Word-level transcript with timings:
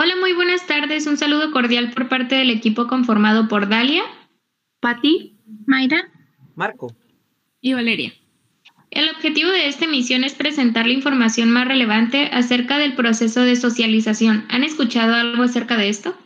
Hola, 0.00 0.14
muy 0.14 0.32
buenas 0.32 0.64
tardes. 0.68 1.08
Un 1.08 1.16
saludo 1.16 1.50
cordial 1.50 1.90
por 1.90 2.08
parte 2.08 2.36
del 2.36 2.50
equipo 2.50 2.86
conformado 2.86 3.48
por 3.48 3.68
Dalia, 3.68 4.04
Patti, 4.78 5.36
Mayra, 5.66 6.08
Marco 6.54 6.94
y 7.60 7.72
Valeria. 7.72 8.12
El 8.92 9.08
objetivo 9.08 9.50
de 9.50 9.66
esta 9.66 9.86
emisión 9.86 10.22
es 10.22 10.34
presentar 10.34 10.86
la 10.86 10.92
información 10.92 11.50
más 11.50 11.66
relevante 11.66 12.30
acerca 12.32 12.78
del 12.78 12.94
proceso 12.94 13.40
de 13.40 13.56
socialización. 13.56 14.44
¿Han 14.50 14.62
escuchado 14.62 15.14
algo 15.14 15.42
acerca 15.42 15.76
de 15.76 15.88
esto? 15.88 16.16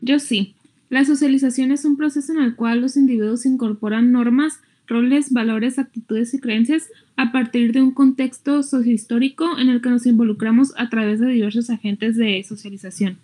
Yo 0.00 0.18
sí. 0.18 0.56
La 0.88 1.04
socialización 1.04 1.70
es 1.70 1.84
un 1.84 1.96
proceso 1.96 2.32
en 2.32 2.40
el 2.40 2.56
cual 2.56 2.80
los 2.80 2.96
individuos 2.96 3.46
incorporan 3.46 4.10
normas, 4.10 4.60
roles, 4.90 5.32
valores, 5.32 5.78
actitudes 5.78 6.34
y 6.34 6.40
creencias 6.40 6.90
a 7.16 7.32
partir 7.32 7.72
de 7.72 7.80
un 7.80 7.92
contexto 7.92 8.62
sociohistórico 8.62 9.58
en 9.58 9.70
el 9.70 9.80
que 9.80 9.88
nos 9.88 10.04
involucramos 10.04 10.74
a 10.76 10.90
través 10.90 11.20
de 11.20 11.28
diversos 11.28 11.70
agentes 11.70 12.16
de 12.16 12.44
socialización. 12.46 13.18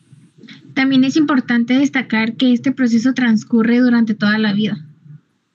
También 0.75 1.05
es 1.05 1.17
importante 1.17 1.75
destacar 1.75 2.37
que 2.37 2.53
este 2.53 2.73
proceso 2.73 3.13
transcurre 3.13 3.79
durante 3.79 4.15
toda 4.15 4.39
la 4.39 4.53
vida. 4.53 4.79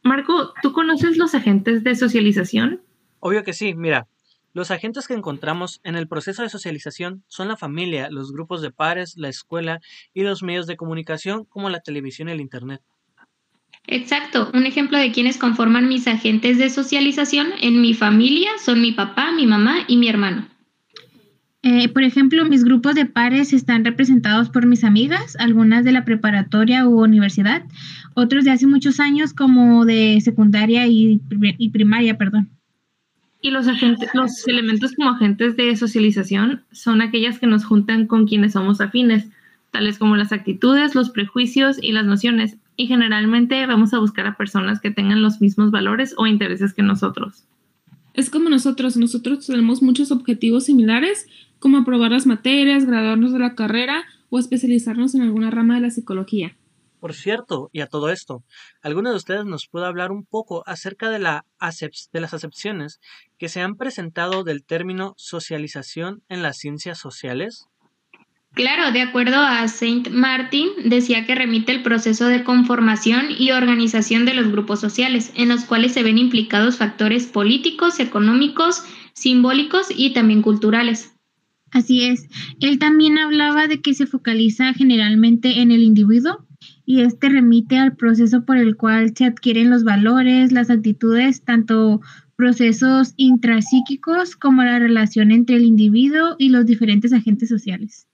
Marco, 0.04 0.54
¿tú 0.62 0.74
conoces 0.74 1.18
los 1.18 1.34
agentes 1.34 1.84
de 1.84 1.96
socialización? 1.96 2.82
Obvio 3.20 3.44
que 3.44 3.54
sí, 3.54 3.74
mira, 3.74 4.08
los 4.54 4.70
agentes 4.70 5.08
que 5.08 5.14
encontramos 5.14 5.80
en 5.84 5.96
el 5.96 6.08
proceso 6.08 6.41
de 6.41 6.50
socialización 6.50 7.24
son 7.28 7.48
la 7.48 7.55
familia, 7.55 8.10
los 8.10 8.34
grupos 8.34 8.62
de 8.62 8.72
pares, 8.72 9.16
la 9.16 9.30
escuela 9.30 9.80
y 10.14 10.24
los 10.24 10.44
medios 10.44 10.68
de 10.68 10.76
comunicación 10.76 11.46
como 11.46 11.70
la 11.70 11.80
televisión 11.80 12.28
y 12.28 12.34
el 12.34 12.41
Internet. 12.41 12.82
Exacto, 13.88 14.49
un 14.53 14.66
ejemplo 14.66 14.98
de 14.98 15.12
quienes 15.12 15.38
conforman 15.38 15.90
mis 15.90 16.08
agentes 16.08 16.58
de 16.58 16.70
socialización 16.70 17.48
en 17.62 17.81
mi 17.81 17.94
familia 17.94 18.49
son 18.63 18.81
mi 18.81 18.91
papá, 18.91 19.31
mi 19.31 19.48
mamá 19.48 19.80
y 19.88 19.98
mi 19.98 20.07
hermano. 20.07 20.48
Eh, 21.63 21.90
por 21.90 22.04
ejemplo, 22.04 22.44
mis 22.45 22.63
grupos 22.63 22.95
de 22.95 23.05
pares 23.05 23.54
están 23.54 23.85
representados 23.85 24.49
por 24.49 24.66
mis 24.66 24.84
amigas, 24.84 25.35
algunas 25.38 25.84
de 25.84 25.91
la 25.91 26.05
preparatoria 26.05 26.88
u 26.88 27.04
universidad, 27.04 27.63
otros 28.15 28.46
de 28.46 28.51
hace 28.51 28.65
muchos 28.65 28.99
años 28.99 29.34
como 29.34 29.85
de 29.85 30.20
secundaria 30.21 30.88
y, 30.88 31.21
y 31.29 31.70
primaria, 31.70 32.18
perdón. 32.18 32.49
Y 33.43 33.51
los, 33.51 33.68
agentes, 33.68 34.10
los 34.13 34.48
elementos 34.48 34.93
como 34.93 35.10
agentes 35.10 35.55
de 35.55 35.76
socialización 35.76 36.63
son 36.71 37.01
aquellas 37.01 37.40
que 37.40 37.48
nos 37.48 37.66
juntan 37.66 38.05
con 38.07 38.27
quienes 38.27 38.54
somos 38.54 38.82
afines, 38.82 39.27
tales 39.71 39.98
como 39.98 40.16
las 40.16 40.32
actitudes, 40.32 40.93
los 40.93 41.10
prejuicios 41.10 41.77
y 41.82 41.91
las 41.91 42.05
nociones. 42.05 42.57
Y 42.82 42.87
generalmente 42.87 43.63
vamos 43.68 43.93
a 43.93 43.99
buscar 43.99 44.26
a 44.26 44.37
personas 44.37 44.82
que 44.82 44.90
tengan 44.90 45.21
los 45.21 45.40
mismos 45.40 45.70
valores 45.70 46.15
o 46.18 46.26
intereses 46.26 46.74
que 46.74 46.82
nosotros. 46.82 47.46
Es 48.15 48.32
como 48.32 48.49
nosotros, 48.49 48.98
nosotros 48.98 49.46
tenemos 49.46 49.84
muchos 49.84 50.12
objetivos 50.12 50.65
similares, 50.65 51.27
como 51.60 51.77
aprobar 51.77 52.10
las 52.10 52.26
materias, 52.26 52.85
graduarnos 52.85 53.34
de 53.34 53.38
la 53.38 53.54
carrera 53.54 54.04
o 54.32 54.40
especializarnos 54.40 55.13
en 55.13 55.21
alguna 55.21 55.51
rama 55.51 55.76
de 55.76 55.82
la 55.82 55.91
psicología. 55.91 56.57
Por 56.99 57.13
cierto, 57.13 57.70
y 57.71 57.82
a 57.82 57.85
todo 57.85 58.10
esto, 58.10 58.43
¿alguno 58.82 59.12
de 59.12 59.18
ustedes 59.18 59.45
nos 59.45 59.68
puede 59.68 59.85
hablar 59.85 60.12
un 60.12 60.26
poco 60.26 60.63
acerca 60.66 61.12
de, 61.12 61.20
la 61.20 61.45
de 62.12 62.20
las 62.20 62.34
acepciones 62.34 62.99
que 63.38 63.48
se 63.48 63.62
han 63.62 63.76
presentado 63.76 64.44
del 64.44 64.66
término 64.66 65.13
socialización 65.18 66.23
en 66.29 66.41
las 66.41 66.57
ciencias 66.57 66.97
sociales? 66.97 67.68
Claro, 68.53 68.91
de 68.91 69.02
acuerdo 69.02 69.38
a 69.38 69.66
Saint 69.69 70.09
Martin, 70.09 70.68
decía 70.84 71.25
que 71.25 71.35
remite 71.35 71.72
el 71.72 71.84
proceso 71.84 72.28
de 72.28 72.44
conformación 72.44 73.28
y 73.38 73.52
organización 73.52 74.25
de 74.25 74.34
los 74.34 74.52
grupos 74.52 74.81
sociales, 74.81 75.31
en 75.35 75.47
los 75.47 75.63
cuales 75.63 75.94
se 75.94 76.03
ven 76.03 76.18
implicados 76.18 76.78
factores 76.78 77.28
políticos, 77.28 78.00
económicos, 78.02 78.84
simbólicos 79.13 79.88
y 79.96 80.12
también 80.12 80.41
culturales. 80.41 81.13
Así 81.72 82.03
es. 82.03 82.28
Él 82.59 82.78
también 82.78 83.18
hablaba 83.18 83.68
de 83.68 83.81
que 83.81 83.94
se 83.94 84.06
focaliza 84.06 84.74
generalmente 84.74 85.62
en 85.62 85.72
el 85.72 85.81
individuo 85.81 86.46
y 86.85 87.02
este 87.02 87.29
remite 87.29 87.78
al 87.78 87.96
proceso 87.96 88.44
por 88.44 88.57
el 88.57 88.75
cual 88.75 89.13
se 89.16 89.24
adquieren 89.24 89.69
los 89.69 89.85
valores, 89.85 90.51
las 90.51 90.69
actitudes, 90.69 91.41
tanto 91.44 92.01
procesos 92.35 93.13
intrapsíquicos 93.16 94.35
como 94.35 94.63
la 94.63 94.79
relación 94.79 95.31
entre 95.31 95.56
el 95.56 95.63
individuo 95.63 96.35
y 96.38 96.50
los 96.50 96.66
diferentes 96.66 97.13
agentes 97.13 97.47
sociales. 97.47 98.07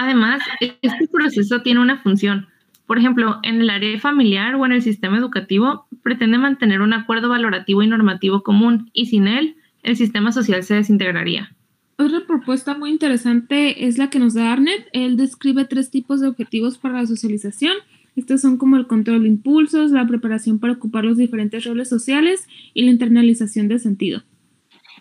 Además, 0.00 0.40
este 0.60 1.08
proceso 1.08 1.60
tiene 1.60 1.78
una 1.78 1.98
función. 1.98 2.46
Por 2.86 2.96
ejemplo, 2.96 3.38
en 3.42 3.60
el 3.60 3.68
área 3.68 4.00
familiar 4.00 4.54
o 4.54 4.64
en 4.64 4.72
el 4.72 4.80
sistema 4.80 5.18
educativo, 5.18 5.86
pretende 6.02 6.38
mantener 6.38 6.80
un 6.80 6.94
acuerdo 6.94 7.28
valorativo 7.28 7.82
y 7.82 7.86
normativo 7.86 8.42
común, 8.42 8.88
y 8.94 9.06
sin 9.06 9.28
él, 9.28 9.56
el 9.82 9.96
sistema 9.98 10.32
social 10.32 10.62
se 10.62 10.76
desintegraría. 10.76 11.54
Otra 11.98 12.20
propuesta 12.26 12.74
muy 12.78 12.92
interesante 12.92 13.86
es 13.86 13.98
la 13.98 14.08
que 14.08 14.18
nos 14.18 14.32
da 14.32 14.54
Arnett. 14.54 14.88
Él 14.94 15.18
describe 15.18 15.66
tres 15.66 15.90
tipos 15.90 16.22
de 16.22 16.28
objetivos 16.28 16.78
para 16.78 17.02
la 17.02 17.06
socialización. 17.06 17.74
Estos 18.16 18.40
son 18.40 18.56
como 18.56 18.78
el 18.78 18.86
control 18.86 19.24
de 19.24 19.28
impulsos, 19.28 19.90
la 19.90 20.06
preparación 20.06 20.60
para 20.60 20.72
ocupar 20.72 21.04
los 21.04 21.18
diferentes 21.18 21.62
roles 21.66 21.90
sociales 21.90 22.48
y 22.72 22.84
la 22.84 22.90
internalización 22.90 23.68
de 23.68 23.78
sentido. 23.78 24.22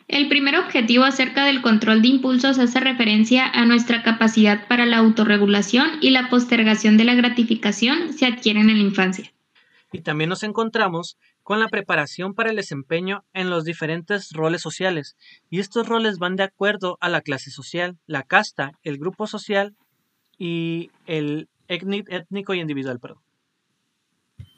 El 0.10 0.28
primer 0.28 0.56
objetivo 0.56 1.04
acerca 1.04 1.46
del 1.46 1.62
control 1.62 2.02
de 2.02 2.08
impulsos 2.08 2.58
hace 2.58 2.80
referencia 2.80 3.46
a 3.46 3.64
nuestra 3.66 4.02
capacidad 4.02 4.68
para 4.68 4.88
la 4.88 4.98
autorregulación 4.98 5.88
y 6.02 6.10
la 6.10 6.30
postergación 6.32 6.98
de 6.98 7.04
la 7.04 7.14
gratificación 7.14 8.12
se 8.14 8.26
adquieren 8.26 8.72
en 8.72 8.80
la 8.80 8.84
infancia. 8.86 9.32
Y 9.92 10.02
también 10.02 10.32
nos 10.32 10.42
encontramos 10.42 11.20
con 11.44 11.60
la 11.60 11.68
preparación 11.68 12.34
para 12.34 12.50
el 12.50 12.56
desempeño 12.56 13.24
en 13.34 13.52
los 13.52 13.66
diferentes 13.66 14.32
roles 14.32 14.64
sociales, 14.64 15.16
y 15.52 15.60
estos 15.60 15.88
roles 15.88 16.18
van 16.18 16.36
de 16.36 16.44
acuerdo 16.44 16.98
a 17.02 17.10
la 17.10 17.22
clase 17.22 17.52
social, 17.52 17.96
la 18.08 18.24
casta, 18.24 18.72
el 18.82 18.98
grupo 18.98 19.28
social 19.28 19.76
y 20.40 20.90
el 21.06 21.50
étnico 21.68 22.56
y 22.56 22.62
individual. 22.62 23.00
Perdón. 23.00 23.20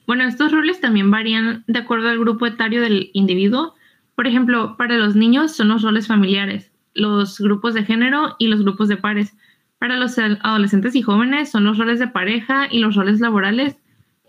Bueno, 0.07 0.23
estos 0.23 0.53
roles 0.53 0.79
también 0.79 1.11
varían 1.11 1.65
de 1.67 1.79
acuerdo 1.79 2.07
al 2.07 2.19
grupo 2.19 2.45
etario 2.45 2.81
del 2.81 3.09
individuo. 3.11 3.75
Por 4.21 4.27
ejemplo, 4.27 4.77
para 4.77 4.99
los 4.99 5.15
niños 5.15 5.55
son 5.55 5.69
los 5.69 5.81
roles 5.81 6.05
familiares, 6.05 6.71
los 6.93 7.39
grupos 7.39 7.73
de 7.73 7.85
género 7.85 8.35
y 8.37 8.49
los 8.49 8.61
grupos 8.61 8.87
de 8.87 8.95
pares. 8.95 9.33
Para 9.79 9.95
los 9.95 10.15
adolescentes 10.19 10.93
y 10.93 11.01
jóvenes 11.01 11.49
son 11.49 11.63
los 11.63 11.79
roles 11.79 11.97
de 11.97 12.07
pareja 12.07 12.67
y 12.69 12.77
los 12.77 12.93
roles 12.93 13.19
laborales. 13.19 13.77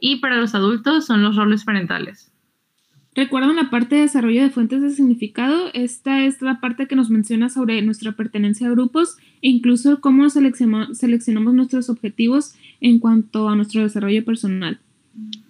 Y 0.01 0.17
para 0.21 0.39
los 0.39 0.55
adultos 0.55 1.05
son 1.05 1.23
los 1.23 1.37
roles 1.37 1.65
parentales. 1.65 2.33
¿Recuerdan 3.15 3.55
la 3.55 3.69
parte 3.69 3.97
de 3.97 4.01
desarrollo 4.01 4.41
de 4.41 4.49
fuentes 4.49 4.81
de 4.81 4.89
significado? 4.93 5.69
Esta 5.75 6.25
es 6.25 6.41
la 6.41 6.59
parte 6.59 6.87
que 6.87 6.97
nos 6.97 7.11
menciona 7.11 7.51
sobre 7.51 7.83
nuestra 7.83 8.13
pertenencia 8.13 8.69
a 8.69 8.71
grupos 8.71 9.19
e 9.43 9.51
incluso 9.51 10.01
cómo 10.01 10.31
seleccionamos 10.31 11.53
nuestros 11.53 11.91
objetivos 11.91 12.55
en 12.81 12.99
cuanto 12.99 13.51
a 13.51 13.57
nuestro 13.57 13.83
desarrollo 13.83 14.25
personal. 14.25 14.81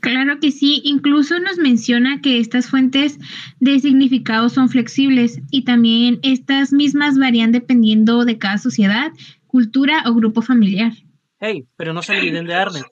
Claro 0.00 0.40
que 0.40 0.50
sí, 0.50 0.80
incluso 0.84 1.38
nos 1.38 1.58
menciona 1.58 2.20
que 2.20 2.40
estas 2.40 2.68
fuentes 2.68 3.18
de 3.60 3.78
significado 3.78 4.48
son 4.48 4.68
flexibles 4.68 5.40
y 5.50 5.62
también 5.64 6.18
estas 6.22 6.72
mismas 6.72 7.18
varían 7.18 7.52
dependiendo 7.52 8.24
de 8.24 8.38
cada 8.38 8.58
sociedad, 8.58 9.12
cultura 9.46 10.02
o 10.06 10.14
grupo 10.14 10.42
familiar. 10.42 10.92
Hey, 11.38 11.66
pero 11.76 11.92
no 11.92 12.02
se 12.02 12.18
olviden 12.18 12.46
de 12.46 12.54
Arne. 12.54 12.82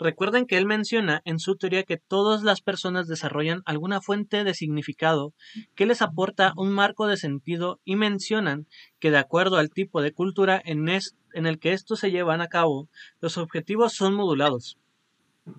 Recuerden 0.00 0.46
que 0.46 0.58
él 0.58 0.66
menciona 0.66 1.22
en 1.24 1.38
su 1.38 1.56
teoría 1.56 1.84
que 1.84 1.98
todas 1.98 2.42
las 2.42 2.60
personas 2.60 3.06
desarrollan 3.06 3.62
alguna 3.64 4.00
fuente 4.00 4.42
de 4.42 4.52
significado 4.52 5.34
que 5.76 5.86
les 5.86 6.02
aporta 6.02 6.52
un 6.56 6.72
marco 6.72 7.06
de 7.06 7.16
sentido 7.16 7.78
y 7.84 7.94
mencionan 7.94 8.66
que 8.98 9.12
de 9.12 9.18
acuerdo 9.18 9.56
al 9.56 9.70
tipo 9.70 10.02
de 10.02 10.12
cultura 10.12 10.60
en, 10.64 10.88
el 10.88 11.58
que 11.60 11.72
estos 11.72 12.00
se 12.00 12.10
llevan 12.10 12.40
a 12.40 12.48
cabo, 12.48 12.88
los 13.20 13.38
objetivos 13.38 13.92
son 13.92 14.14
modulados. 14.14 14.78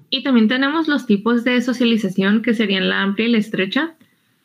Y 0.10 0.24
también 0.24 0.48
tenemos 0.48 0.88
los 0.88 1.06
tipos 1.06 1.44
de 1.44 1.62
socialización 1.62 2.42
que 2.42 2.54
serían 2.54 2.90
la 2.90 3.02
amplia 3.02 3.28
y 3.28 3.32
la 3.32 3.38
estrecha. 3.38 3.96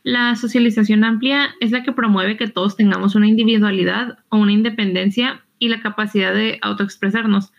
La 0.02 0.34
socialización 0.36 1.04
amplia 1.04 1.54
es 1.60 1.70
la 1.70 1.82
que 1.82 1.92
promueve 1.92 2.36
que 2.36 2.48
todos 2.48 2.76
tengamos 2.76 3.14
una 3.14 3.28
individualidad 3.28 4.18
o 4.28 4.38
una 4.38 4.52
independencia 4.52 5.42
y 5.58 5.68
la 5.68 5.80
capacidad 5.80 6.34
de 6.34 6.58
autoexpresarnos 6.62 7.52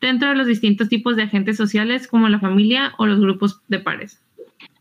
dentro 0.00 0.28
de 0.30 0.34
los 0.34 0.46
distintos 0.46 0.88
tipos 0.88 1.16
de 1.16 1.22
agentes 1.22 1.56
sociales 1.56 2.08
como 2.08 2.28
la 2.28 2.40
familia 2.40 2.92
o 2.98 3.06
los 3.06 3.20
grupos 3.20 3.60
de 3.68 3.78
pares. 3.78 4.20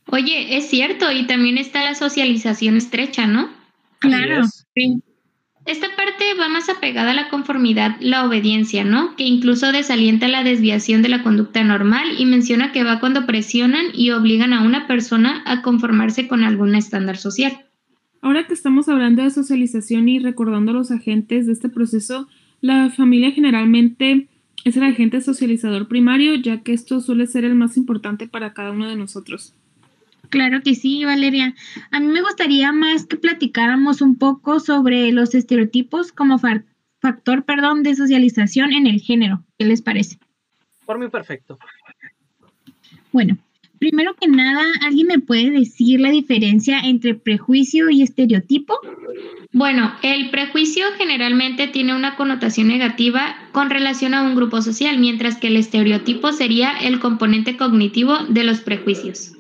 Oye, 0.08 0.58
es 0.58 0.70
cierto, 0.70 1.12
y 1.12 1.28
también 1.28 1.58
está 1.58 1.84
la 1.84 1.96
socialización 1.96 2.78
estrecha, 2.78 3.26
¿no? 3.26 3.50
Claro, 4.00 4.44
sí. 4.76 5.02
Esta 5.66 5.88
parte 5.96 6.26
va 6.38 6.50
más 6.50 6.68
apegada 6.68 7.12
a 7.12 7.14
la 7.14 7.30
conformidad, 7.30 7.96
la 8.02 8.26
obediencia, 8.26 8.84
¿no? 8.84 9.16
Que 9.16 9.24
incluso 9.24 9.72
desalienta 9.72 10.28
la 10.28 10.44
desviación 10.44 11.02
de 11.02 11.08
la 11.08 11.24
conducta 11.24 11.64
normal 11.64 12.16
y 12.18 12.26
menciona 12.26 12.74
que 12.74 12.84
va 12.84 13.00
cuando 13.00 13.26
presionan 13.26 13.86
y 13.94 14.12
obligan 14.12 14.52
a 14.52 14.62
una 14.62 14.88
persona 14.88 15.42
a 15.46 15.62
conformarse 15.62 16.28
con 16.28 16.44
algún 16.44 16.76
estándar 16.76 17.16
social. 17.16 17.66
Ahora 18.22 18.46
que 18.46 18.54
estamos 18.54 18.90
hablando 18.90 19.24
de 19.24 19.32
socialización 19.32 20.10
y 20.10 20.20
recordando 20.20 20.74
los 20.74 20.92
agentes 20.92 21.46
de 21.46 21.54
este 21.54 21.70
proceso, 21.70 22.28
la 22.60 22.90
familia 22.90 23.32
generalmente 23.32 24.28
es 24.66 24.76
el 24.76 24.84
agente 24.84 25.22
socializador 25.22 25.88
primario, 25.88 26.36
ya 26.36 26.62
que 26.62 26.74
esto 26.74 27.00
suele 27.00 27.26
ser 27.28 27.46
el 27.46 27.56
más 27.56 27.78
importante 27.78 28.28
para 28.28 28.54
cada 28.54 28.72
uno 28.72 28.90
de 28.90 28.96
nosotros. 28.98 29.54
Claro 30.34 30.64
que 30.64 30.74
sí, 30.74 31.06
Valeria. 31.06 31.54
A 31.92 32.00
mí 32.00 32.08
me 32.08 32.24
gustaría 32.24 32.72
más 32.72 33.06
que 33.06 33.18
platicáramos 33.18 34.02
un 34.02 34.18
poco 34.18 34.60
sobre 34.60 35.12
los 35.12 35.36
estereotipos 35.36 36.12
como 36.12 36.40
factor, 36.40 37.46
perdón, 37.46 37.84
de 37.84 37.94
socialización 37.94 38.74
en 38.74 38.88
el 38.88 39.00
género. 39.00 39.44
¿Qué 39.60 39.66
les 39.66 39.84
parece? 39.84 40.18
Por 40.88 40.98
mí 40.98 41.08
perfecto. 41.08 41.60
Bueno, 43.12 43.38
primero 43.78 44.16
que 44.16 44.28
nada, 44.28 44.64
¿alguien 44.82 45.06
me 45.06 45.20
puede 45.20 45.52
decir 45.52 46.00
la 46.00 46.10
diferencia 46.10 46.80
entre 46.80 47.14
prejuicio 47.14 47.92
y 47.92 48.02
estereotipo? 48.02 48.80
Bueno, 49.52 49.94
el 50.02 50.32
prejuicio 50.32 50.84
generalmente 50.98 51.68
tiene 51.68 51.96
una 51.96 52.16
connotación 52.16 52.70
negativa 52.70 53.36
con 53.52 53.70
relación 53.70 54.16
a 54.16 54.24
un 54.24 54.34
grupo 54.34 54.64
social, 54.64 54.98
mientras 54.98 55.38
que 55.38 55.50
el 55.50 55.58
estereotipo 55.58 56.32
sería 56.32 56.76
el 56.76 57.00
componente 57.00 57.56
cognitivo 57.56 58.18
de 58.30 58.44
los 58.44 58.62
prejuicios. 58.62 59.33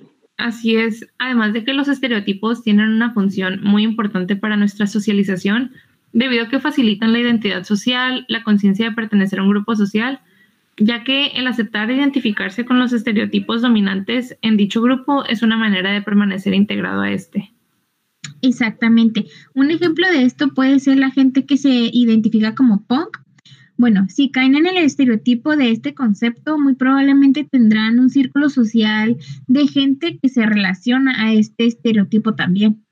Así 0.43 0.75
es, 0.75 1.07
además 1.19 1.53
de 1.53 1.63
que 1.63 1.73
los 1.73 1.87
estereotipos 1.87 2.63
tienen 2.63 2.89
una 2.89 3.13
función 3.13 3.61
muy 3.63 3.83
importante 3.83 4.35
para 4.35 4.57
nuestra 4.57 4.87
socialización, 4.87 5.71
debido 6.11 6.43
a 6.43 6.49
que 6.49 6.59
facilitan 6.59 7.13
la 7.13 7.19
identidad 7.19 7.63
social, 7.63 8.25
la 8.27 8.43
conciencia 8.43 8.89
de 8.89 8.93
pertenecer 8.93 9.39
a 9.39 9.43
un 9.43 9.51
grupo 9.51 9.73
social, 9.77 10.19
ya 10.75 11.05
que 11.05 11.27
el 11.27 11.47
aceptar 11.47 11.89
e 11.89 11.95
identificarse 11.95 12.65
con 12.65 12.77
los 12.77 12.91
estereotipos 12.91 13.61
dominantes 13.61 14.35
en 14.41 14.57
dicho 14.57 14.81
grupo 14.81 15.23
es 15.23 15.43
una 15.43 15.55
manera 15.55 15.93
de 15.93 16.01
permanecer 16.01 16.53
integrado 16.53 17.03
a 17.03 17.11
este. 17.11 17.53
Exactamente. 18.41 19.27
Un 19.53 19.71
ejemplo 19.71 20.05
de 20.11 20.23
esto 20.23 20.49
puede 20.49 20.81
ser 20.81 20.97
la 20.97 21.11
gente 21.11 21.45
que 21.45 21.55
se 21.55 21.69
identifica 21.93 22.53
como 22.53 22.83
punk. 22.83 23.19
Bueno, 23.75 24.05
si 24.09 24.29
caen 24.29 24.55
en 24.55 24.67
el 24.67 24.77
estereotipo 24.77 25.55
de 25.55 25.71
este 25.71 25.95
concepto, 25.95 26.59
muy 26.59 26.75
probablemente 26.75 27.43
tendrán 27.43 27.99
un 27.99 28.09
círculo 28.09 28.49
social 28.49 29.17
de 29.47 29.67
gente 29.67 30.19
que 30.21 30.29
se 30.29 30.45
relaciona 30.45 31.25
a 31.25 31.33
este 31.33 31.65
estereotipo 31.65 32.35
también. 32.35 32.85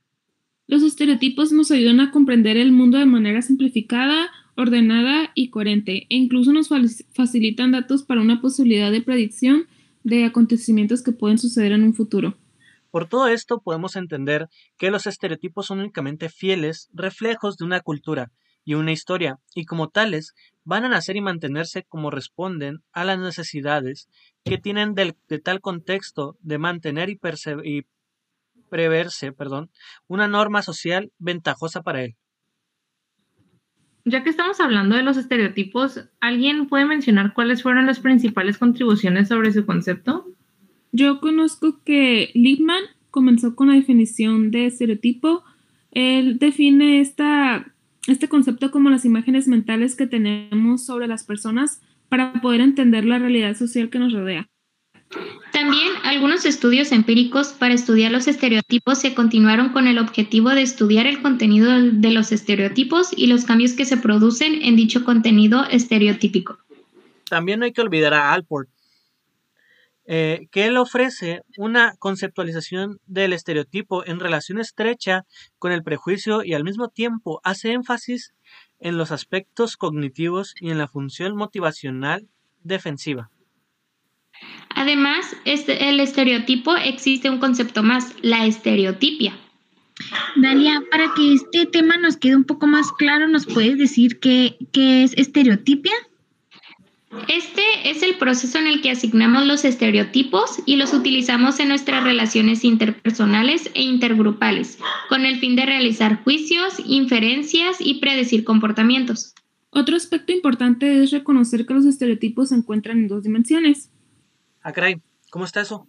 Los 0.67 0.83
estereotipos 0.83 1.51
nos 1.51 1.69
ayudan 1.69 1.99
a 1.99 2.11
comprender 2.11 2.57
el 2.57 2.71
mundo 2.71 2.97
de 2.97 3.05
manera 3.05 3.41
simplificada, 3.41 4.29
ordenada 4.55 5.31
y 5.35 5.49
coherente, 5.49 6.07
e 6.09 6.15
incluso 6.15 6.51
nos 6.51 6.69
facilitan 7.13 7.71
datos 7.71 8.03
para 8.03 8.21
una 8.21 8.41
posibilidad 8.41 8.91
de 8.91 9.01
predicción 9.01 9.67
de 10.03 10.25
acontecimientos 10.25 11.03
que 11.03 11.11
pueden 11.11 11.37
suceder 11.37 11.73
en 11.73 11.83
un 11.83 11.93
futuro. 11.93 12.37
Por 12.89 13.07
todo 13.07 13.27
esto 13.27 13.61
podemos 13.61 13.95
entender 13.95 14.49
que 14.77 14.91
los 14.91 15.07
estereotipos 15.07 15.67
son 15.67 15.79
únicamente 15.79 16.29
fieles 16.29 16.89
reflejos 16.93 17.57
de 17.57 17.65
una 17.65 17.81
cultura 17.81 18.31
y 18.63 18.75
una 18.75 18.91
historia, 18.91 19.39
y 19.55 19.65
como 19.65 19.89
tales 19.89 20.33
van 20.63 20.85
a 20.85 20.89
nacer 20.89 21.15
y 21.15 21.21
mantenerse 21.21 21.83
como 21.83 22.11
responden 22.11 22.79
a 22.91 23.03
las 23.03 23.19
necesidades 23.19 24.09
que 24.43 24.57
tienen 24.57 24.93
de 24.93 25.39
tal 25.39 25.61
contexto 25.61 26.37
de 26.41 26.57
mantener 26.57 27.09
y, 27.09 27.19
y 27.63 27.81
preverse 28.69 29.31
perdón, 29.31 29.69
una 30.07 30.27
norma 30.27 30.61
social 30.61 31.11
ventajosa 31.17 31.81
para 31.81 32.03
él. 32.03 32.15
Ya 34.03 34.23
que 34.23 34.31
estamos 34.31 34.59
hablando 34.59 34.95
de 34.95 35.03
los 35.03 35.17
estereotipos, 35.17 36.09
¿alguien 36.19 36.67
puede 36.67 36.85
mencionar 36.85 37.33
cuáles 37.33 37.61
fueron 37.61 37.85
las 37.85 37.99
principales 37.99 38.57
contribuciones 38.57 39.27
sobre 39.27 39.51
su 39.51 39.65
concepto? 39.65 40.25
Yo 40.91 41.19
conozco 41.19 41.83
que 41.83 42.31
Liebman 42.33 42.83
comenzó 43.11 43.55
con 43.55 43.67
la 43.67 43.75
definición 43.75 44.49
de 44.49 44.65
estereotipo. 44.65 45.43
Él 45.91 46.39
define 46.39 46.99
esta, 46.99 47.70
este 48.07 48.27
concepto 48.27 48.71
como 48.71 48.89
las 48.89 49.05
imágenes 49.05 49.47
mentales 49.47 49.95
que 49.95 50.07
tenemos 50.07 50.85
sobre 50.85 51.07
las 51.07 51.23
personas 51.23 51.81
para 52.09 52.33
poder 52.41 52.61
entender 52.61 53.05
la 53.05 53.19
realidad 53.19 53.55
social 53.55 53.89
que 53.89 53.99
nos 53.99 54.13
rodea. 54.13 54.49
También 55.51 55.87
algunos 56.03 56.45
estudios 56.45 56.91
empíricos 56.91 57.49
para 57.49 57.73
estudiar 57.73 58.11
los 58.11 58.27
estereotipos 58.27 58.99
se 58.99 59.13
continuaron 59.13 59.69
con 59.69 59.87
el 59.87 59.97
objetivo 59.97 60.49
de 60.49 60.61
estudiar 60.61 61.05
el 61.05 61.21
contenido 61.21 61.71
de 61.81 62.11
los 62.11 62.31
estereotipos 62.31 63.09
y 63.15 63.27
los 63.27 63.45
cambios 63.45 63.73
que 63.73 63.85
se 63.85 63.97
producen 63.97 64.61
en 64.61 64.75
dicho 64.75 65.03
contenido 65.03 65.65
estereotípico. 65.65 66.57
También 67.29 67.59
no 67.59 67.65
hay 67.65 67.73
que 67.73 67.81
olvidar 67.81 68.13
a 68.13 68.33
Alport, 68.33 68.69
eh, 70.05 70.47
que 70.51 70.65
él 70.65 70.77
ofrece 70.77 71.41
una 71.57 71.93
conceptualización 71.99 72.99
del 73.05 73.33
estereotipo 73.33 74.05
en 74.05 74.19
relación 74.19 74.59
estrecha 74.59 75.25
con 75.59 75.71
el 75.71 75.83
prejuicio 75.83 76.43
y 76.43 76.53
al 76.53 76.63
mismo 76.63 76.89
tiempo 76.89 77.39
hace 77.43 77.71
énfasis 77.71 78.33
en 78.79 78.97
los 78.97 79.11
aspectos 79.11 79.77
cognitivos 79.77 80.55
y 80.59 80.71
en 80.71 80.79
la 80.79 80.87
función 80.87 81.35
motivacional 81.35 82.27
defensiva. 82.63 83.29
Además, 84.75 85.35
este, 85.45 85.89
el 85.89 85.99
estereotipo 85.99 86.75
existe 86.75 87.29
un 87.29 87.39
concepto 87.39 87.83
más, 87.83 88.15
la 88.21 88.45
estereotipia. 88.45 89.37
Dalia, 90.35 90.81
para 90.89 91.13
que 91.15 91.33
este 91.33 91.67
tema 91.67 91.97
nos 91.97 92.17
quede 92.17 92.35
un 92.35 92.45
poco 92.45 92.65
más 92.65 92.91
claro, 92.91 93.27
¿nos 93.27 93.45
puedes 93.45 93.77
decir 93.77 94.19
qué, 94.19 94.57
qué 94.71 95.03
es 95.03 95.13
estereotipia? 95.15 95.93
Es 97.83 98.03
el 98.03 98.15
proceso 98.17 98.59
en 98.59 98.67
el 98.67 98.81
que 98.81 98.91
asignamos 98.91 99.47
los 99.47 99.65
estereotipos 99.65 100.61
y 100.67 100.75
los 100.75 100.93
utilizamos 100.93 101.59
en 101.59 101.69
nuestras 101.69 102.03
relaciones 102.03 102.63
interpersonales 102.63 103.71
e 103.73 103.81
intergrupales, 103.81 104.77
con 105.09 105.25
el 105.25 105.39
fin 105.39 105.55
de 105.55 105.65
realizar 105.65 106.23
juicios, 106.23 106.75
inferencias 106.85 107.77
y 107.79 107.99
predecir 107.99 108.43
comportamientos. 108.43 109.33
Otro 109.71 109.95
aspecto 109.95 110.31
importante 110.31 111.01
es 111.01 111.09
reconocer 111.09 111.65
que 111.65 111.73
los 111.73 111.85
estereotipos 111.85 112.49
se 112.49 112.55
encuentran 112.55 112.99
en 112.99 113.07
dos 113.07 113.23
dimensiones. 113.23 113.89
Ah, 114.61 114.73
caray, 114.73 115.01
¿cómo 115.31 115.45
está 115.45 115.61
eso? 115.61 115.87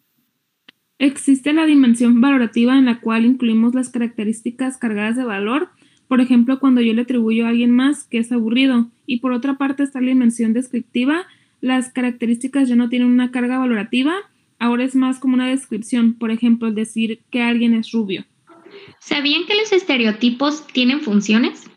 Existe 0.99 1.53
la 1.53 1.67
dimensión 1.67 2.23
valorativa 2.23 2.79
en 2.79 2.87
la 2.87 3.01
cual 3.01 3.27
incluimos 3.27 3.75
las 3.75 3.91
características 3.91 4.79
cargadas 4.79 5.17
de 5.17 5.25
valor, 5.25 5.69
por 6.09 6.23
ejemplo, 6.23 6.59
cuando 6.59 6.81
yo 6.81 6.95
le 6.95 7.03
atribuyo 7.03 7.45
a 7.45 7.51
alguien 7.51 7.71
más 7.71 8.05
que 8.05 8.19
es 8.19 8.33
aburrido, 8.33 8.91
y 9.05 9.19
por 9.21 9.33
otra 9.33 9.59
parte 9.59 9.83
está 9.83 10.01
la 10.01 10.09
dimensión 10.09 10.55
descriptiva, 10.55 11.27
las 11.63 11.91
características 11.91 12.69
ya 12.69 12.77
no 12.77 12.91
tienen 12.91 13.09
una 13.09 13.31
carga 13.31 13.59
valorativa, 13.59 14.15
ahora 14.59 14.85
es 14.85 14.95
más 14.95 15.19
como 15.19 15.35
una 15.35 15.47
descripción, 15.47 16.15
por 16.15 16.31
ejemplo, 16.31 16.71
decir 16.73 17.21
que 17.31 17.41
alguien 17.41 17.73
es 17.73 17.93
rubio. 17.93 18.27
¿Sabían 18.99 19.47
que 19.47 19.55
los 19.55 19.73
estereotipos 19.73 20.67
tienen 20.67 21.01
funciones? 21.01 21.71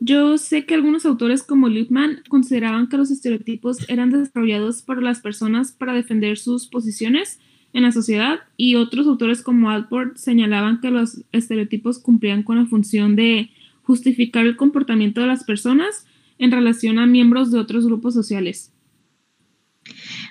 Yo 0.00 0.36
sé 0.36 0.66
que 0.66 0.74
algunos 0.74 1.06
autores 1.06 1.42
como 1.42 1.68
Lippmann 1.68 2.22
consideraban 2.28 2.88
que 2.88 2.96
los 2.96 3.10
estereotipos 3.10 3.88
eran 3.88 4.10
desarrollados 4.10 4.82
por 4.82 5.02
las 5.02 5.20
personas 5.20 5.72
para 5.72 5.94
defender 5.94 6.36
sus 6.36 6.66
posiciones 6.66 7.38
en 7.72 7.84
la 7.84 7.92
sociedad 7.92 8.40
y 8.56 8.74
otros 8.74 9.06
autores 9.06 9.42
como 9.42 9.70
Alport 9.70 10.16
señalaban 10.16 10.80
que 10.80 10.90
los 10.90 11.22
estereotipos 11.30 12.00
cumplían 12.00 12.42
con 12.42 12.56
la 12.56 12.66
función 12.66 13.14
de 13.14 13.50
justificar 13.82 14.44
el 14.46 14.56
comportamiento 14.56 15.20
de 15.20 15.28
las 15.28 15.44
personas 15.44 16.06
en 16.38 16.50
relación 16.50 16.98
a 16.98 17.06
miembros 17.06 17.52
de 17.52 17.58
otros 17.58 17.86
grupos 17.86 18.14
sociales. 18.14 18.72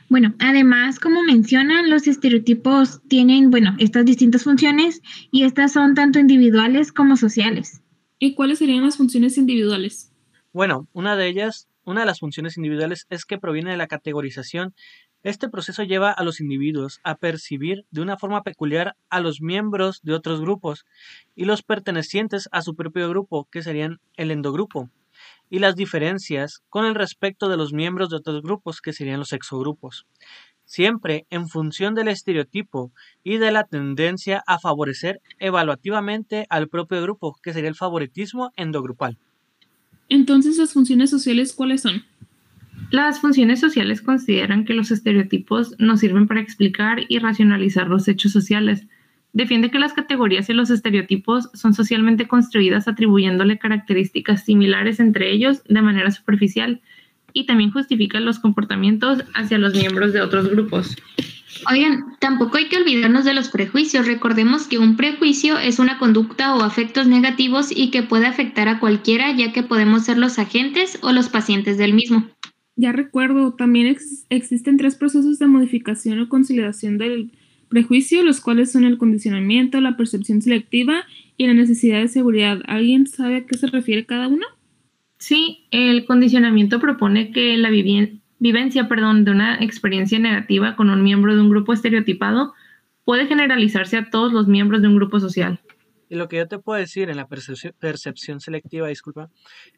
Bueno, 0.10 0.34
además, 0.40 1.00
como 1.00 1.24
mencionan, 1.24 1.90
los 1.90 2.08
estereotipos 2.08 3.02
tienen, 3.08 3.52
bueno, 3.52 3.76
estas 3.80 4.06
distintas 4.06 4.44
funciones 4.44 5.02
y 5.32 5.44
estas 5.44 5.74
son 5.74 5.96
tanto 5.96 6.20
individuales 6.20 6.92
como 6.92 7.18
sociales. 7.18 7.82
¿Y 8.18 8.34
cuáles 8.34 8.60
serían 8.60 8.84
las 8.84 8.98
funciones 8.98 9.38
individuales? 9.38 10.12
Bueno, 10.52 10.88
una 10.94 11.16
de 11.16 11.28
ellas, 11.28 11.68
una 11.86 12.02
de 12.02 12.08
las 12.08 12.20
funciones 12.20 12.58
individuales 12.58 13.06
es 13.10 13.26
que 13.26 13.38
proviene 13.38 13.72
de 13.72 13.78
la 13.78 13.88
categorización. 13.88 14.74
Este 15.22 15.50
proceso 15.50 15.84
lleva 15.84 16.12
a 16.12 16.24
los 16.24 16.40
individuos 16.40 17.00
a 17.04 17.16
percibir 17.16 17.86
de 17.92 18.02
una 18.02 18.18
forma 18.18 18.42
peculiar 18.42 18.96
a 19.10 19.20
los 19.20 19.42
miembros 19.42 20.00
de 20.02 20.14
otros 20.14 20.42
grupos 20.42 20.86
y 21.36 21.46
los 21.46 21.62
pertenecientes 21.62 22.50
a 22.52 22.62
su 22.62 22.76
propio 22.76 23.10
grupo, 23.10 23.48
que 23.52 23.62
serían 23.62 24.00
el 24.18 24.32
endogrupo, 24.32 24.90
y 25.50 25.60
las 25.60 25.76
diferencias 25.76 26.62
con 26.70 26.86
el 26.86 26.96
respecto 26.96 27.50
de 27.50 27.58
los 27.58 27.74
miembros 27.74 28.10
de 28.10 28.18
otros 28.18 28.42
grupos, 28.42 28.82
que 28.82 28.94
serían 28.94 29.20
los 29.20 29.34
exogrupos 29.34 30.06
siempre 30.70 31.26
en 31.32 31.50
función 31.50 31.96
del 31.96 32.10
estereotipo 32.10 32.92
y 33.24 33.38
de 33.38 33.52
la 33.52 33.64
tendencia 33.64 34.44
a 34.46 34.60
favorecer 34.60 35.20
evaluativamente 35.40 36.46
al 36.50 36.70
propio 36.70 37.02
grupo, 37.02 37.36
que 37.42 37.54
sería 37.54 37.70
el 37.70 37.76
favoritismo 37.76 38.52
endogrupal. 38.56 39.18
Entonces, 40.10 40.58
¿las 40.58 40.74
funciones 40.74 41.10
sociales 41.10 41.54
cuáles 41.54 41.82
son? 41.82 42.04
Las 42.92 43.20
funciones 43.20 43.60
sociales 43.60 44.02
consideran 44.02 44.64
que 44.64 44.76
los 44.76 44.92
estereotipos 44.92 45.76
nos 45.80 46.02
sirven 46.02 46.28
para 46.28 46.42
explicar 46.42 47.00
y 47.08 47.18
racionalizar 47.18 47.88
los 47.88 48.08
hechos 48.08 48.32
sociales. 48.32 48.86
Defiende 49.32 49.70
que 49.70 49.80
las 49.80 49.94
categorías 49.94 50.50
y 50.50 50.54
los 50.54 50.72
estereotipos 50.72 51.50
son 51.54 51.74
socialmente 51.74 52.28
construidas 52.28 52.88
atribuyéndole 52.88 53.60
características 53.60 54.44
similares 54.44 55.00
entre 55.00 55.32
ellos 55.32 55.64
de 55.66 55.82
manera 55.82 56.10
superficial 56.10 56.82
y 57.32 57.46
también 57.46 57.72
justifica 57.72 58.20
los 58.20 58.40
comportamientos 58.40 59.24
hacia 59.36 59.60
los 59.60 59.74
miembros 59.74 60.14
de 60.14 60.22
otros 60.22 60.50
grupos. 60.50 60.96
Oigan, 61.70 62.16
tampoco 62.20 62.58
hay 62.58 62.70
que 62.70 62.78
olvidarnos 62.78 63.26
de 63.26 63.34
los 63.34 63.50
prejuicios. 63.50 64.08
Recordemos 64.08 64.68
que 64.68 64.78
un 64.78 64.96
prejuicio 64.96 65.58
es 65.58 65.80
una 65.80 66.00
conducta 66.00 66.56
o 66.56 66.64
afectos 66.64 67.08
negativos 67.08 67.70
y 67.76 67.92
que 67.92 68.04
puede 68.04 68.28
afectar 68.28 68.68
a 68.68 68.80
cualquiera, 68.80 69.32
ya 69.36 69.52
que 69.52 69.64
podemos 69.64 70.06
ser 70.06 70.18
los 70.18 70.40
agentes 70.40 71.00
o 71.02 71.12
los 71.12 71.30
pacientes 71.30 71.78
del 71.78 71.94
mismo. 71.94 72.28
Ya 72.76 72.94
recuerdo, 72.94 73.54
también 73.54 73.98
existen 74.30 74.78
tres 74.78 74.96
procesos 74.96 75.38
de 75.38 75.48
modificación 75.48 76.20
o 76.22 76.30
consolidación 76.30 76.98
del 76.98 77.32
prejuicio, 77.70 78.24
los 78.24 78.42
cuales 78.42 78.72
son 78.72 78.84
el 78.84 78.98
condicionamiento, 78.98 79.80
la 79.80 79.96
percepción 79.96 80.42
selectiva 80.42 81.06
y 81.38 81.48
la 81.48 81.54
necesidad 81.54 82.02
de 82.02 82.08
seguridad. 82.08 82.60
¿Alguien 82.66 83.08
sabe 83.08 83.38
a 83.38 83.46
qué 83.46 83.58
se 83.58 83.68
refiere 83.68 84.06
cada 84.06 84.28
uno? 84.28 84.46
Sí, 85.18 85.68
el 85.72 86.06
condicionamiento 86.06 86.80
propone 86.80 87.32
que 87.32 87.58
la 87.58 87.70
vivencia 87.70 88.88
perdón, 88.88 89.26
de 89.26 89.32
una 89.32 89.56
experiencia 89.64 90.18
negativa 90.20 90.76
con 90.76 90.90
un 90.90 91.04
miembro 91.04 91.36
de 91.36 91.42
un 91.42 91.50
grupo 91.50 91.74
estereotipado 91.74 92.54
puede 93.06 93.28
generalizarse 93.28 93.98
a 93.98 94.10
todos 94.10 94.34
los 94.34 94.48
miembros 94.48 94.82
de 94.82 94.88
un 94.88 94.96
grupo 94.96 95.20
social. 95.20 95.60
Y 96.12 96.16
lo 96.16 96.28
que 96.28 96.38
yo 96.38 96.48
te 96.48 96.58
puedo 96.58 96.80
decir 96.80 97.10
en 97.10 97.18
la 97.18 97.28
percepción 97.28 98.40
selectiva, 98.40 98.88
disculpa, 98.88 99.30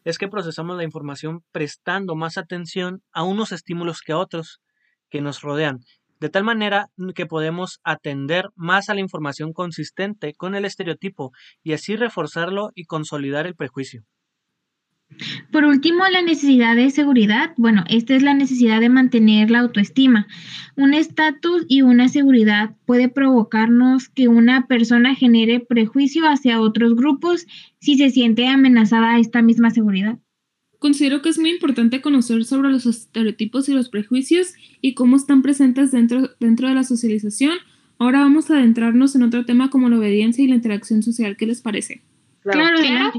es 0.04 0.16
que 0.16 0.28
procesamos 0.28 0.76
la 0.76 0.84
información 0.84 1.42
prestando 1.52 2.14
más 2.14 2.38
atención 2.38 3.02
a 3.12 3.22
unos 3.22 3.52
estímulos 3.52 4.00
que 4.00 4.12
a 4.12 4.18
otros 4.18 4.62
que 5.10 5.20
nos 5.20 5.42
rodean, 5.42 5.80
de 6.22 6.28
tal 6.28 6.44
manera 6.44 6.88
que 7.16 7.26
podemos 7.26 7.80
atender 7.82 8.50
más 8.54 8.88
a 8.88 8.94
la 8.94 9.00
información 9.00 9.52
consistente 9.52 10.34
con 10.34 10.54
el 10.54 10.64
estereotipo 10.64 11.32
y 11.64 11.72
así 11.72 11.96
reforzarlo 11.96 12.70
y 12.76 12.84
consolidar 12.84 13.48
el 13.48 13.56
prejuicio. 13.56 14.04
Por 15.50 15.64
último, 15.64 16.04
la 16.06 16.22
necesidad 16.22 16.76
de 16.76 16.90
seguridad. 16.90 17.54
Bueno, 17.56 17.82
esta 17.88 18.14
es 18.14 18.22
la 18.22 18.34
necesidad 18.34 18.80
de 18.80 18.88
mantener 18.88 19.50
la 19.50 19.58
autoestima. 19.58 20.28
Un 20.76 20.94
estatus 20.94 21.64
y 21.66 21.82
una 21.82 22.08
seguridad 22.08 22.76
puede 22.86 23.08
provocarnos 23.08 24.08
que 24.08 24.28
una 24.28 24.68
persona 24.68 25.16
genere 25.16 25.58
prejuicio 25.58 26.28
hacia 26.28 26.60
otros 26.60 26.94
grupos 26.94 27.46
si 27.80 27.96
se 27.96 28.10
siente 28.10 28.46
amenazada 28.46 29.16
a 29.16 29.18
esta 29.18 29.42
misma 29.42 29.72
seguridad. 29.72 30.18
Considero 30.82 31.22
que 31.22 31.28
es 31.28 31.38
muy 31.38 31.50
importante 31.50 32.00
conocer 32.00 32.44
sobre 32.44 32.68
los 32.68 32.86
estereotipos 32.86 33.68
y 33.68 33.72
los 33.72 33.88
prejuicios 33.88 34.54
y 34.80 34.94
cómo 34.94 35.14
están 35.14 35.40
presentes 35.40 35.92
dentro, 35.92 36.30
dentro 36.40 36.66
de 36.66 36.74
la 36.74 36.82
socialización. 36.82 37.56
Ahora 37.98 38.18
vamos 38.18 38.50
a 38.50 38.56
adentrarnos 38.56 39.14
en 39.14 39.22
otro 39.22 39.44
tema 39.44 39.70
como 39.70 39.88
la 39.88 39.98
obediencia 39.98 40.42
y 40.42 40.48
la 40.48 40.56
interacción 40.56 41.04
social. 41.04 41.36
¿Qué 41.36 41.46
les 41.46 41.60
parece? 41.60 42.02
Claro, 42.40 42.78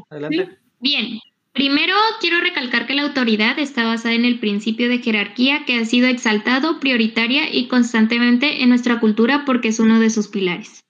adelante. 0.10 0.50
Bien, 0.82 1.20
Primero, 1.54 1.94
quiero 2.20 2.42
recalcar 2.42 2.86
que 2.86 2.96
la 2.96 3.04
autoridad 3.04 3.58
está 3.60 3.86
basada 3.86 4.16
en 4.16 4.26
el 4.26 4.40
principio 4.40 4.90
de 4.90 4.98
jerarquía 4.98 5.64
que 5.66 5.78
ha 5.78 5.86
sido 5.86 6.08
exaltado, 6.08 6.82
prioritaria 6.82 7.56
y 7.56 7.70
constantemente 7.70 8.64
en 8.64 8.70
nuestra 8.70 9.00
cultura 9.00 9.46
porque 9.46 9.70
es 9.70 9.80
uno 9.80 10.02
de 10.02 10.10
sus 10.10 10.28
pilares. 10.28 10.84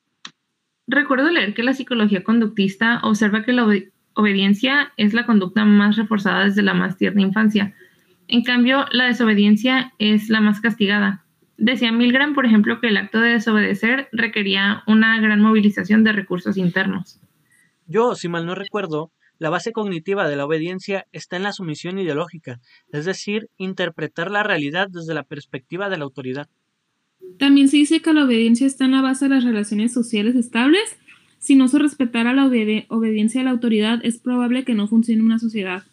Recuerdo 0.88 1.30
leer 1.30 1.54
que 1.54 1.62
la 1.62 1.76
psicología 1.76 2.24
conductista 2.24 3.00
observa 3.04 3.44
que 3.44 3.54
la 3.54 3.66
obediencia 4.16 4.94
es 4.98 5.14
la 5.14 5.26
conducta 5.26 5.66
más 5.66 5.96
reforzada 5.96 6.46
desde 6.46 6.62
la 6.62 6.74
más 6.74 6.98
tierna 6.98 7.22
infancia. 7.22 7.74
En 8.28 8.44
cambio, 8.44 8.86
la 8.92 9.06
desobediencia 9.06 9.94
es 10.00 10.30
la 10.30 10.42
más 10.42 10.62
castigada. 10.62 11.26
Decía 11.58 11.92
Milgram, 11.92 12.34
por 12.34 12.46
ejemplo, 12.46 12.80
que 12.80 12.88
el 12.88 12.98
acto 12.98 13.20
de 13.20 13.34
desobedecer 13.34 14.10
requería 14.12 14.84
una 14.88 15.20
gran 15.20 15.42
movilización 15.42 16.04
de 16.04 16.12
recursos 16.12 16.58
internos. 16.58 17.20
Yo, 17.86 18.16
si 18.16 18.28
mal 18.28 18.46
no 18.46 18.56
recuerdo, 18.56 19.12
la 19.40 19.50
base 19.50 19.72
cognitiva 19.72 20.28
de 20.28 20.36
la 20.36 20.46
obediencia 20.46 21.06
está 21.12 21.36
en 21.36 21.44
la 21.44 21.54
sumisión 21.54 22.00
ideológica, 22.00 22.60
es 22.92 23.06
decir, 23.06 23.50
interpretar 23.58 24.32
la 24.32 24.44
realidad 24.44 24.88
desde 24.90 25.14
la 25.14 25.24
perspectiva 25.24 25.90
de 25.90 25.98
la 25.98 26.06
autoridad. 26.06 26.48
También 27.40 27.68
se 27.68 27.78
dice 27.78 28.02
que 28.02 28.14
la 28.14 28.26
obediencia 28.26 28.68
está 28.68 28.86
en 28.86 28.92
la 28.92 29.02
base 29.02 29.26
de 29.26 29.36
las 29.36 29.44
relaciones 29.44 29.94
sociales 29.94 30.36
estables. 30.36 30.98
Si 31.44 31.56
no 31.56 31.68
se 31.68 31.78
respetara 31.78 32.32
la 32.32 32.46
obediencia 32.46 33.42
a 33.42 33.44
la 33.44 33.50
autoridad, 33.50 34.00
es 34.04 34.18
probable 34.18 34.64
que 34.64 34.76
no 34.76 34.88
funcione 34.88 35.22
una 35.22 35.40
sociedad. 35.40 35.84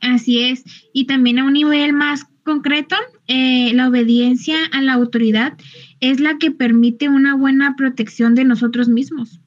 Así 0.00 0.42
es. 0.42 0.64
Y 0.92 1.04
también 1.04 1.38
a 1.38 1.44
un 1.44 1.52
nivel 1.52 1.92
más 1.92 2.26
concreto, 2.42 2.96
eh, 3.28 3.72
la 3.74 3.88
obediencia 3.88 4.56
a 4.72 4.82
la 4.82 4.94
autoridad 4.94 5.56
es 6.00 6.18
la 6.18 6.38
que 6.38 6.50
permite 6.50 7.08
una 7.08 7.36
buena 7.36 7.76
protección 7.76 8.34
de 8.34 8.42
nosotros 8.42 8.88
mismos. 8.88 9.38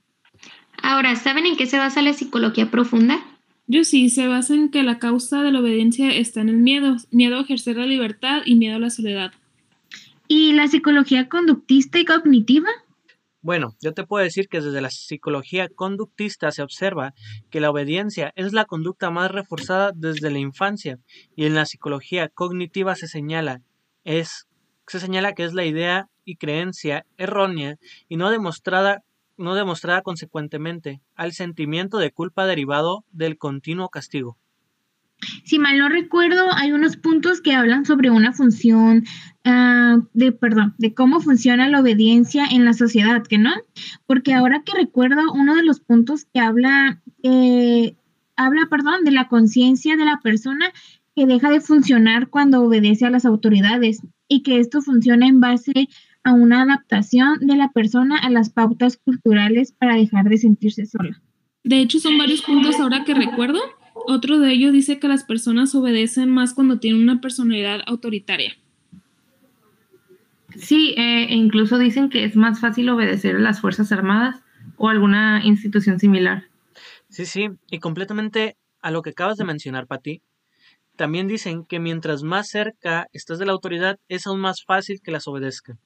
Ahora, 0.82 1.18
¿saben 1.18 1.46
en 1.46 1.58
qué 1.58 1.66
se 1.66 1.78
basa 1.78 2.02
la 2.02 2.14
psicología 2.14 2.72
profunda? 2.72 3.20
Yo 3.68 3.84
sí, 3.84 4.10
se 4.10 4.26
basa 4.26 4.56
en 4.56 4.70
que 4.70 4.84
la 4.84 5.00
causa 5.00 5.44
de 5.44 5.52
la 5.52 5.60
obediencia 5.60 6.16
está 6.16 6.40
en 6.40 6.48
el 6.48 6.60
miedo, 6.60 6.96
miedo 7.12 7.40
a 7.40 7.42
ejercer 7.42 7.76
la 7.76 7.86
libertad 7.86 8.44
y 8.46 8.56
miedo 8.56 8.78
a 8.78 8.80
la 8.80 8.90
soledad. 8.90 9.34
¿Y 10.30 10.54
la 10.54 10.70
psicología 10.70 11.28
conductista 11.28 12.00
y 12.00 12.06
cognitiva? 12.06 12.70
Bueno, 13.41 13.75
yo 13.81 13.93
te 13.93 14.05
puedo 14.05 14.22
decir 14.22 14.50
que 14.50 14.60
desde 14.60 14.81
la 14.81 14.89
psicología 14.89 15.69
conductista 15.69 16.51
se 16.51 16.62
observa 16.62 17.13
que 17.50 17.62
la 17.62 17.69
obediencia 17.69 18.34
es 18.36 18.51
la 18.51 18.65
conducta 18.65 19.12
más 19.12 19.31
reforzada 19.31 19.93
desde 19.96 20.29
la 20.29 20.39
infancia 20.39 21.00
y 21.38 21.46
en 21.46 21.55
la 21.55 21.65
psicología 21.65 22.27
cognitiva 22.27 22.96
se 22.96 23.08
señala 23.08 23.62
es 24.03 24.48
se 24.88 25.00
señala 25.00 25.34
que 25.34 25.46
es 25.46 25.53
la 25.53 25.65
idea 25.65 26.10
y 26.25 26.36
creencia 26.36 27.05
errónea 27.15 27.77
y 28.10 28.17
no 28.17 28.29
demostrada 28.29 29.03
no 29.38 29.55
demostrada 29.55 30.01
consecuentemente 30.01 31.01
al 31.15 31.31
sentimiento 31.31 31.98
de 31.98 32.12
culpa 32.12 32.46
derivado 32.46 33.05
del 33.12 33.38
continuo 33.38 33.88
castigo. 33.88 34.38
Si 35.44 35.60
mal 35.60 35.78
no 35.78 35.90
recuerdo, 35.90 36.54
hay 36.56 36.72
unos 36.72 36.98
puntos 36.98 37.42
que 37.42 37.54
hablan 37.54 37.86
sobre 37.86 38.10
una 38.10 38.34
función 38.34 39.06
ah, 39.44 40.00
de, 40.14 40.32
perdón, 40.32 40.76
de 40.78 40.94
cómo 40.94 41.20
funciona 41.20 41.70
la 41.70 41.82
obediencia 41.82 42.46
en 42.46 42.66
la 42.66 42.74
sociedad, 42.74 43.24
¿que 43.24 43.38
no? 43.38 43.52
Porque 44.06 44.34
ahora 44.34 44.64
que 44.64 44.74
recuerdo, 44.74 45.32
uno 45.34 45.56
de 45.56 45.64
los 45.64 45.80
puntos 45.80 46.26
que 46.34 46.40
habla, 46.40 47.02
eh, 47.24 47.96
habla, 48.36 48.68
perdón, 48.70 49.04
de 49.04 49.12
la 49.12 49.28
conciencia 49.28 49.98
de 49.98 50.06
la 50.06 50.20
persona 50.22 50.72
que 51.16 51.26
deja 51.26 51.50
de 51.50 51.62
funcionar 51.62 52.30
cuando 52.30 52.62
obedece 52.62 53.06
a 53.06 53.10
las 53.10 53.26
autoridades 53.26 54.02
y 54.28 54.42
que 54.44 54.60
esto 54.60 54.82
funciona 54.82 55.28
en 55.28 55.40
base 55.40 55.90
a 56.24 56.34
una 56.34 56.62
adaptación 56.62 57.40
de 57.40 57.56
la 57.56 57.72
persona 57.72 58.18
a 58.18 58.30
las 58.30 58.50
pautas 58.50 58.98
culturales 58.98 59.74
para 59.74 59.96
dejar 59.96 60.30
de 60.30 60.38
sentirse 60.38 60.86
sola. 60.86 61.22
De 61.64 61.82
hecho, 61.82 62.00
son 62.00 62.18
varios 62.18 62.42
puntos 62.42 62.80
ahora 62.80 63.04
que 63.04 63.14
recuerdo. 63.14 63.60
Otro 64.10 64.39
de 64.39 64.51
ellos 64.51 64.74
dice 64.74 64.98
que 64.98 65.08
las 65.08 65.24
personas 65.24 65.75
obedecen 65.75 66.32
más 66.32 66.56
cuando 66.56 66.80
tienen 66.80 67.04
una 67.04 67.22
personalidad 67.22 67.82
autoritaria. 67.86 68.58
Sí, 70.58 70.96
eh, 70.98 71.28
e 71.30 71.36
incluso 71.36 71.78
dicen 71.78 72.10
que 72.10 72.24
es 72.24 72.36
más 72.36 72.60
fácil 72.60 72.89
obedecer 72.89 73.36
a 73.36 73.39
las 73.39 73.62
Fuerzas 73.62 73.92
Armadas 73.92 74.42
o 74.78 74.89
alguna 74.89 75.46
institución 75.46 76.00
similar. 76.00 76.46
Sí, 77.10 77.28
sí, 77.28 77.50
y 77.70 77.78
completamente 77.78 78.58
a 78.82 78.89
lo 78.89 79.04
que 79.04 79.12
acabas 79.12 79.38
de 79.38 79.46
mencionar, 79.46 79.86
Pati. 79.86 80.24
También 80.96 81.28
dicen 81.28 81.63
que 81.63 81.80
mientras 81.80 82.24
más 82.24 82.50
cerca 82.50 83.06
estás 83.13 83.38
de 83.38 83.46
la 83.46 83.51
autoridad, 83.51 84.00
es 84.08 84.25
aún 84.25 84.39
más 84.39 84.63
fácil 84.63 85.01
que 85.04 85.12
las 85.12 85.28
obedezca. 85.28 85.78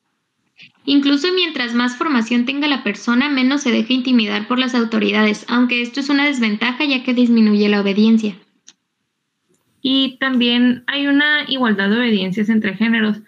Incluso 0.86 1.28
mientras 1.34 1.74
más 1.74 1.96
formación 1.96 2.46
tenga 2.46 2.68
la 2.68 2.84
persona, 2.84 3.30
menos 3.30 3.62
se 3.62 3.72
deja 3.72 3.94
intimidar 3.94 4.48
por 4.48 4.60
las 4.60 4.76
autoridades, 4.76 5.46
aunque 5.48 5.82
esto 5.82 6.00
es 6.00 6.10
una 6.10 6.26
desventaja 6.26 6.84
ya 6.86 7.04
que 7.04 7.14
disminuye 7.14 7.70
la 7.70 7.82
obediencia. 7.82 8.36
Y 9.82 10.18
también 10.20 10.84
hay 10.88 11.08
una 11.08 11.46
igualdad 11.48 11.90
de 11.90 11.98
obediencias 11.98 12.50
entre 12.50 12.76
géneros, 12.76 13.20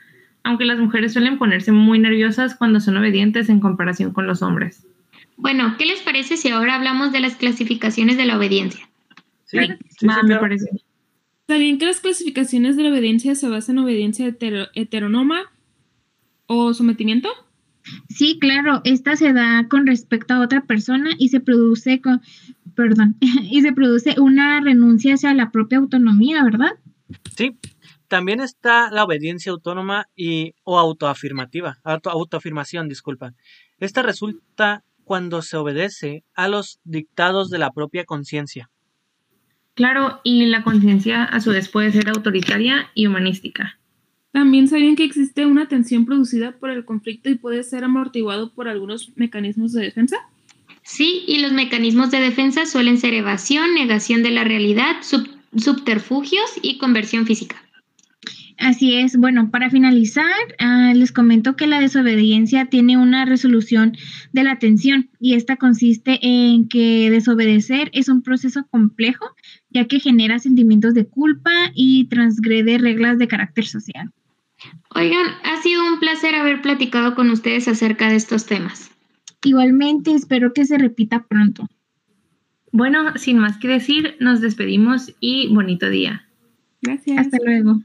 aunque 0.44 0.66
las 0.66 0.80
mujeres 0.80 1.14
suelen 1.14 1.38
ponerse 1.38 1.72
muy 1.72 2.00
nerviosas 2.00 2.56
cuando 2.56 2.80
son 2.80 2.98
obedientes 2.98 3.50
en 3.50 3.60
comparación 3.60 4.12
con 4.12 4.28
los 4.28 4.42
hombres. 4.42 4.86
Bueno, 5.38 5.76
¿qué 5.78 5.86
les 5.86 6.02
parece 6.02 6.38
si 6.38 6.50
ahora 6.50 6.76
hablamos 6.76 7.12
de 7.12 7.20
las 7.20 7.36
clasificaciones 7.36 8.18
de 8.18 8.26
la 8.26 8.38
obediencia? 8.38 8.88
Sí, 9.46 9.60
me 10.02 10.36
parece. 10.38 10.70
También 11.46 11.78
que 11.78 11.86
las 11.86 12.00
clasificaciones 12.00 12.78
de 12.78 12.84
la 12.84 12.90
obediencia 12.90 13.36
se 13.36 13.48
basan 13.48 13.78
en 13.78 13.84
obediencia 13.84 14.34
heteronoma, 14.74 15.52
o 16.48 16.74
sometimiento? 16.74 17.30
Sí, 18.10 18.40
claro, 18.40 18.82
esta 18.84 19.16
se 19.16 19.34
da 19.34 19.68
con 19.70 19.86
respecto 19.86 20.34
a 20.34 20.42
otra 20.42 20.66
persona 20.66 21.12
y 21.18 21.30
se 21.30 21.40
produce 21.40 22.02
con, 22.02 22.22
perdón, 22.76 23.18
y 23.22 23.62
se 23.62 23.74
produce 23.74 24.20
una 24.20 24.62
renuncia 24.62 25.14
hacia 25.14 25.34
la 25.34 25.52
propia 25.52 25.78
autonomía, 25.78 26.44
¿verdad? 26.44 26.72
Sí, 27.36 27.58
también 28.08 28.40
está 28.40 28.90
la 28.92 29.04
obediencia 29.04 29.52
autónoma 29.52 30.08
y 30.16 30.54
o 30.64 30.80
autoafirmativa, 30.80 31.78
auto, 31.84 32.10
autoafirmación, 32.10 32.88
disculpa. 32.88 33.34
Esta 33.80 34.02
resulta 34.02 34.84
cuando 35.04 35.42
se 35.42 35.58
obedece 35.58 36.24
a 36.34 36.48
los 36.48 36.80
dictados 36.84 37.50
de 37.50 37.60
la 37.60 37.72
propia 37.72 38.06
conciencia. 38.06 38.70
Claro, 39.76 40.22
y 40.24 40.46
la 40.46 40.64
conciencia 40.64 41.24
a 41.24 41.42
su 41.42 41.52
vez 41.52 41.70
puede 41.70 41.92
ser 41.92 42.10
autoritaria 42.10 42.90
y 42.96 43.08
humanística. 43.08 43.78
También 44.36 44.68
sabían 44.68 44.98
que 44.98 45.06
existe 45.06 45.46
una 45.46 45.70
tensión 45.70 46.06
producida 46.06 46.52
por 46.52 46.70
el 46.70 46.84
conflicto 46.84 47.30
y 47.30 47.36
puede 47.36 47.64
ser 47.64 47.86
amortiguado 47.86 48.52
por 48.52 48.68
algunos 48.68 49.14
mecanismos 49.16 49.72
de 49.72 49.82
defensa. 49.82 50.18
Sí, 50.84 51.24
y 51.26 51.40
los 51.40 51.54
mecanismos 51.54 52.12
de 52.12 52.20
defensa 52.20 52.66
suelen 52.66 52.98
ser 52.98 53.14
evasión, 53.14 53.74
negación 53.74 54.24
de 54.24 54.32
la 54.32 54.44
realidad, 54.44 54.98
subterfugios 55.56 56.52
y 56.62 56.78
conversión 56.80 57.26
física. 57.26 57.56
Así 58.58 58.96
es. 58.96 59.16
Bueno, 59.16 59.52
para 59.52 59.70
finalizar, 59.70 60.26
ah, 60.60 60.92
les 60.94 61.14
comento 61.14 61.56
que 61.56 61.66
la 61.66 61.80
desobediencia 61.80 62.66
tiene 62.66 62.98
una 62.98 63.24
resolución 63.24 63.96
de 64.34 64.44
la 64.44 64.60
tensión 64.60 65.10
y 65.18 65.36
esta 65.36 65.56
consiste 65.56 66.20
en 66.22 66.68
que 66.68 67.10
desobedecer 67.10 67.90
es 67.94 68.10
un 68.10 68.22
proceso 68.22 68.68
complejo 68.70 69.34
ya 69.70 69.86
que 69.86 70.02
genera 70.02 70.40
sentimientos 70.40 70.94
de 70.94 71.08
culpa 71.08 71.72
y 71.74 72.10
transgrede 72.10 72.78
reglas 72.78 73.18
de 73.18 73.30
carácter 73.30 73.66
social. 73.66 74.12
Oigan, 74.94 75.28
ha 75.44 75.62
sido 75.62 75.86
un 75.86 76.00
placer 76.00 76.36
haber 76.36 76.62
platicado 76.62 77.16
con 77.16 77.30
ustedes 77.30 77.68
acerca 77.68 78.10
de 78.10 78.16
estos 78.16 78.46
temas. 78.46 78.92
Igualmente, 79.44 80.14
espero 80.14 80.54
que 80.54 80.66
se 80.66 80.78
repita 80.78 81.26
pronto. 81.28 81.68
Bueno, 82.72 83.18
sin 83.18 83.38
más 83.38 83.58
que 83.58 83.68
decir, 83.68 84.18
nos 84.20 84.42
despedimos 84.42 85.14
y 85.20 85.54
bonito 85.54 85.90
día. 85.90 86.28
Gracias. 86.82 87.20
Hasta 87.20 87.38
luego. 87.44 87.82